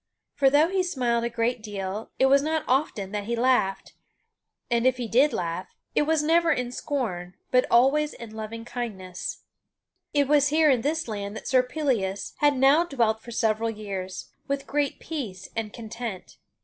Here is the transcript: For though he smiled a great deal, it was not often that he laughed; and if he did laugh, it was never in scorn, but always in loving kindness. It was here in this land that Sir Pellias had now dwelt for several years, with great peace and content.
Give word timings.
For 0.33 0.49
though 0.49 0.67
he 0.69 0.81
smiled 0.81 1.23
a 1.25 1.29
great 1.29 1.61
deal, 1.61 2.09
it 2.17 2.25
was 2.25 2.41
not 2.41 2.63
often 2.67 3.11
that 3.11 3.25
he 3.25 3.35
laughed; 3.35 3.93
and 4.71 4.87
if 4.87 4.97
he 4.97 5.07
did 5.07 5.31
laugh, 5.31 5.75
it 5.93 6.07
was 6.07 6.23
never 6.23 6.51
in 6.51 6.71
scorn, 6.71 7.35
but 7.51 7.67
always 7.69 8.13
in 8.15 8.31
loving 8.35 8.65
kindness. 8.65 9.43
It 10.11 10.27
was 10.27 10.47
here 10.47 10.71
in 10.71 10.81
this 10.81 11.07
land 11.07 11.35
that 11.35 11.47
Sir 11.47 11.61
Pellias 11.61 12.33
had 12.37 12.57
now 12.57 12.83
dwelt 12.83 13.21
for 13.21 13.29
several 13.29 13.69
years, 13.69 14.31
with 14.47 14.65
great 14.65 14.99
peace 14.99 15.49
and 15.55 15.71
content. 15.71 16.37